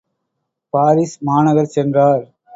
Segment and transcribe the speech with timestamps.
[0.73, 2.25] Paris மாநகர் சென்றார்.